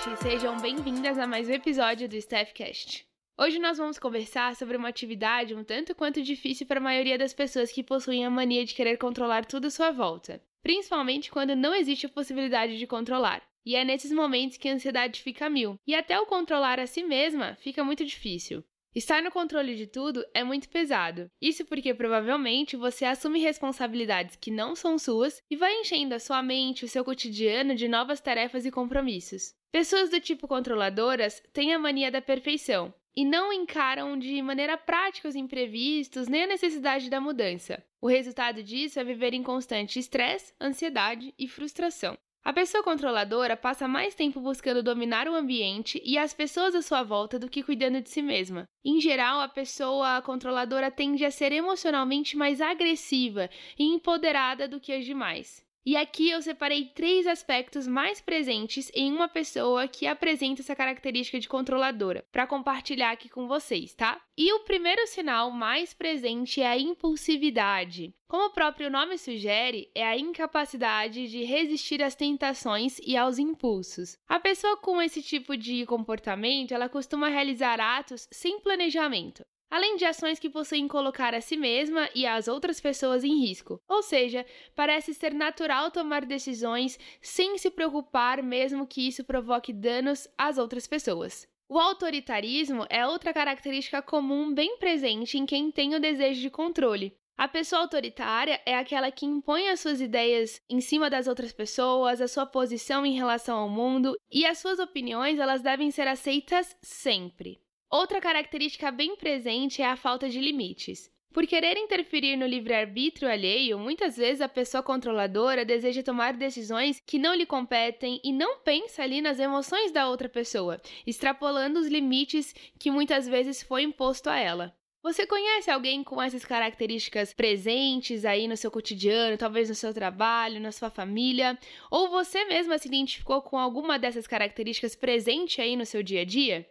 [0.00, 0.22] gente!
[0.22, 3.06] Sejam bem-vindas a mais um episódio do Staffcast.
[3.38, 7.34] Hoje nós vamos conversar sobre uma atividade um tanto quanto difícil para a maioria das
[7.34, 11.74] pessoas que possuem a mania de querer controlar tudo à sua volta, principalmente quando não
[11.74, 13.42] existe a possibilidade de controlar.
[13.64, 17.02] E é nesses momentos que a ansiedade fica mil, e até o controlar a si
[17.02, 18.64] mesma fica muito difícil.
[18.92, 21.30] Estar no controle de tudo é muito pesado.
[21.40, 26.42] Isso porque provavelmente você assume responsabilidades que não são suas e vai enchendo a sua
[26.42, 29.54] mente, o seu cotidiano de novas tarefas e compromissos.
[29.70, 35.28] Pessoas do tipo controladoras têm a mania da perfeição e não encaram de maneira prática
[35.28, 37.80] os imprevistos nem a necessidade da mudança.
[38.00, 42.18] O resultado disso é viver em constante estresse, ansiedade e frustração.
[42.42, 47.02] A pessoa controladora passa mais tempo buscando dominar o ambiente e as pessoas à sua
[47.02, 48.66] volta do que cuidando de si mesma.
[48.82, 54.92] Em geral, a pessoa controladora tende a ser emocionalmente mais agressiva e empoderada do que
[54.92, 55.69] as demais.
[55.84, 61.40] E aqui eu separei três aspectos mais presentes em uma pessoa que apresenta essa característica
[61.40, 64.20] de controladora, para compartilhar aqui com vocês, tá?
[64.36, 68.14] E o primeiro sinal mais presente é a impulsividade.
[68.28, 74.18] Como o próprio nome sugere, é a incapacidade de resistir às tentações e aos impulsos.
[74.28, 80.04] A pessoa com esse tipo de comportamento, ela costuma realizar atos sem planejamento além de
[80.04, 83.80] ações que possuem colocar a si mesma e as outras pessoas em risco.
[83.88, 90.26] Ou seja, parece ser natural tomar decisões sem se preocupar, mesmo que isso provoque danos
[90.36, 91.48] às outras pessoas.
[91.68, 97.16] O autoritarismo é outra característica comum bem presente em quem tem o desejo de controle.
[97.38, 102.20] A pessoa autoritária é aquela que impõe as suas ideias em cima das outras pessoas,
[102.20, 106.76] a sua posição em relação ao mundo, e as suas opiniões elas devem ser aceitas
[106.82, 107.58] sempre.
[107.90, 111.10] Outra característica bem presente é a falta de limites.
[111.32, 117.18] Por querer interferir no livre-arbítrio alheio, muitas vezes a pessoa controladora deseja tomar decisões que
[117.18, 122.54] não lhe competem e não pensa ali nas emoções da outra pessoa, extrapolando os limites
[122.78, 124.72] que muitas vezes foi imposto a ela.
[125.02, 130.60] Você conhece alguém com essas características presentes aí no seu cotidiano, talvez no seu trabalho,
[130.60, 131.58] na sua família?
[131.90, 136.24] Ou você mesma se identificou com alguma dessas características presente aí no seu dia a
[136.24, 136.68] dia?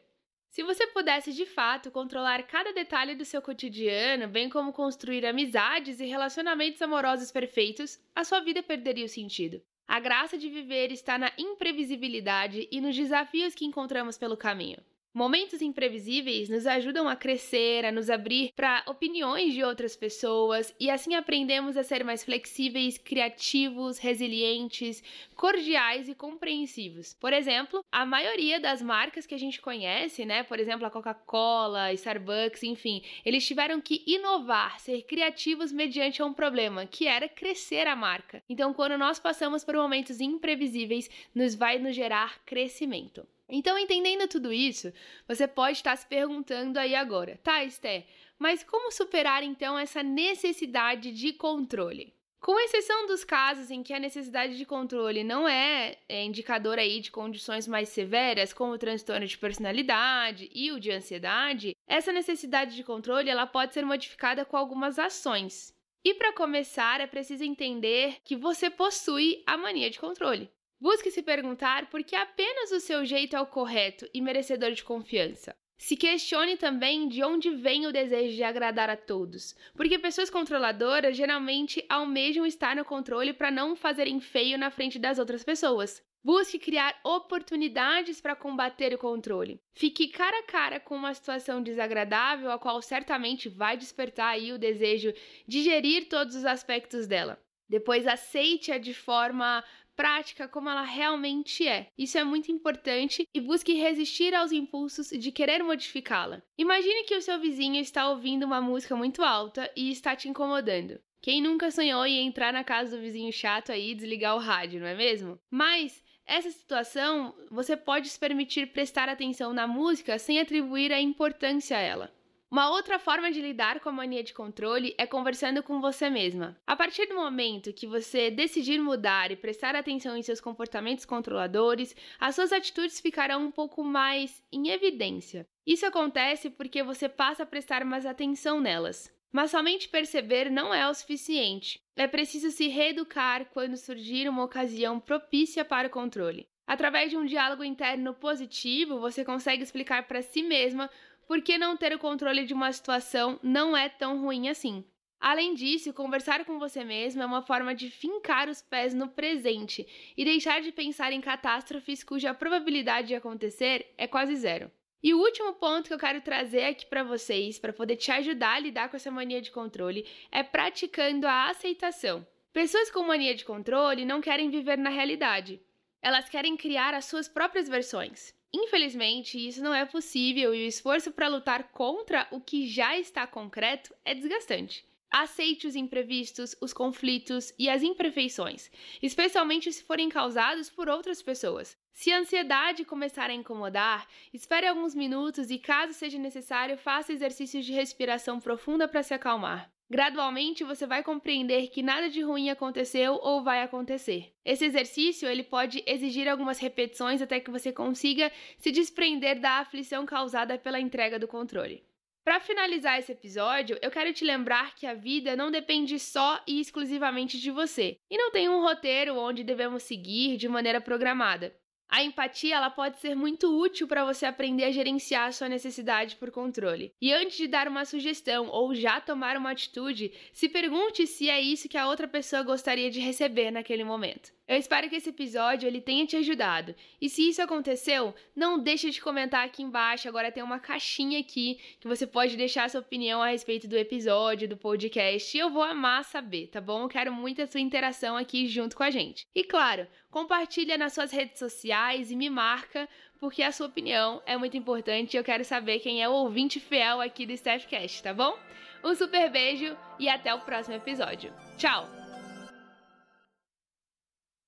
[0.50, 6.00] Se você pudesse de fato controlar cada detalhe do seu cotidiano, bem como construir amizades
[6.00, 9.62] e relacionamentos amorosos perfeitos, a sua vida perderia o sentido.
[9.88, 14.80] A graça de viver está na imprevisibilidade e nos desafios que encontramos pelo caminho.
[15.12, 20.88] Momentos imprevisíveis nos ajudam a crescer, a nos abrir para opiniões de outras pessoas e
[20.88, 25.04] assim aprendemos a ser mais flexíveis, criativos, resilientes,
[25.36, 27.16] cordiais e compreensivos.
[27.20, 31.92] Por exemplo, a maioria das marcas que a gente conhece, né, por exemplo, a Coca-Cola,
[31.94, 37.96] Starbucks, enfim, eles tiveram que inovar, ser criativos mediante um problema, que era crescer a
[37.96, 38.44] marca.
[38.48, 43.26] Então, quando nós passamos por momentos imprevisíveis, nos vai nos gerar crescimento.
[43.50, 44.94] Então, entendendo tudo isso,
[45.28, 48.06] você pode estar se perguntando aí agora, tá, Esté,
[48.38, 52.14] mas como superar então essa necessidade de controle?
[52.40, 57.02] Com exceção dos casos em que a necessidade de controle não é, é indicador aí
[57.02, 62.78] de condições mais severas, como o transtorno de personalidade e o de ansiedade, essa necessidade
[62.78, 65.76] de controle ela pode ser modificada com algumas ações.
[66.02, 70.50] E para começar, é preciso entender que você possui a mania de controle.
[70.82, 74.84] Busque se perguntar por que apenas o seu jeito é o correto e merecedor de
[74.84, 75.54] confiança.
[75.78, 81.18] Se questione também de onde vem o desejo de agradar a todos, porque pessoas controladoras
[81.18, 86.02] geralmente almejam estar no controle para não fazerem feio na frente das outras pessoas.
[86.22, 89.60] Busque criar oportunidades para combater o controle.
[89.74, 94.60] Fique cara a cara com uma situação desagradável, a qual certamente vai despertar aí o
[94.60, 95.14] desejo
[95.48, 97.42] de gerir todos os aspectos dela.
[97.70, 99.64] Depois aceite-a de forma
[100.00, 101.88] prática como ela realmente é.
[101.98, 106.42] Isso é muito importante e busque resistir aos impulsos de querer modificá-la.
[106.58, 111.02] Imagine que o seu vizinho está ouvindo uma música muito alta e está te incomodando.
[111.22, 114.80] Quem nunca sonhou em entrar na casa do vizinho chato aí e desligar o rádio,
[114.80, 115.38] não é mesmo?
[115.52, 121.76] Mas essa situação você pode se permitir prestar atenção na música sem atribuir a importância
[121.76, 122.19] a ela.
[122.52, 126.58] Uma outra forma de lidar com a mania de controle é conversando com você mesma.
[126.66, 131.96] A partir do momento que você decidir mudar e prestar atenção em seus comportamentos controladores,
[132.20, 135.48] as suas atitudes ficarão um pouco mais em evidência.
[135.64, 139.14] Isso acontece porque você passa a prestar mais atenção nelas.
[139.32, 141.80] Mas somente perceber não é o suficiente.
[141.96, 146.48] É preciso se reeducar quando surgir uma ocasião propícia para o controle.
[146.66, 150.90] Através de um diálogo interno positivo, você consegue explicar para si mesma
[151.30, 154.84] por que não ter o controle de uma situação não é tão ruim assim?
[155.20, 159.88] Além disso, conversar com você mesmo é uma forma de fincar os pés no presente
[160.18, 164.72] e deixar de pensar em catástrofes cuja probabilidade de acontecer é quase zero.
[165.04, 168.56] E o último ponto que eu quero trazer aqui para vocês, para poder te ajudar
[168.56, 172.26] a lidar com essa mania de controle, é praticando a aceitação.
[172.52, 175.62] Pessoas com mania de controle não querem viver na realidade.
[176.02, 178.34] Elas querem criar as suas próprias versões.
[178.54, 183.28] Infelizmente, isso não é possível e o esforço para lutar contra o que já está
[183.28, 184.84] concreto é desgastante.
[185.12, 188.70] Aceite os imprevistos, os conflitos e as imperfeições,
[189.02, 191.76] especialmente se forem causados por outras pessoas.
[191.92, 197.66] Se a ansiedade começar a incomodar, espere alguns minutos e, caso seja necessário, faça exercícios
[197.66, 199.72] de respiração profunda para se acalmar.
[199.92, 204.32] Gradualmente você vai compreender que nada de ruim aconteceu ou vai acontecer.
[204.46, 210.06] Esse exercício ele pode exigir algumas repetições até que você consiga se desprender da aflição
[210.06, 211.84] causada pela entrega do controle.
[212.24, 216.60] Para finalizar esse episódio, eu quero te lembrar que a vida não depende só e
[216.60, 221.56] exclusivamente de você, e não tem um roteiro onde devemos seguir de maneira programada.
[221.90, 226.16] A empatia ela pode ser muito útil para você aprender a gerenciar a sua necessidade
[226.18, 226.94] por controle.
[227.02, 231.42] E antes de dar uma sugestão ou já tomar uma atitude, se pergunte se é
[231.42, 234.32] isso que a outra pessoa gostaria de receber naquele momento.
[234.50, 236.74] Eu espero que esse episódio ele tenha te ajudado.
[237.00, 240.10] E se isso aconteceu, não deixe de comentar aqui embaixo.
[240.10, 244.50] Agora tem uma caixinha aqui que você pode deixar sua opinião a respeito do episódio,
[244.50, 245.38] do podcast.
[245.38, 246.82] E eu vou amar saber, tá bom?
[246.82, 249.28] Eu quero muito a sua interação aqui junto com a gente.
[249.36, 254.36] E claro, compartilha nas suas redes sociais e me marca, porque a sua opinião é
[254.36, 258.36] muito importante eu quero saber quem é o ouvinte fiel aqui do Staffcast, tá bom?
[258.84, 261.32] Um super beijo e até o próximo episódio.
[261.56, 262.09] Tchau!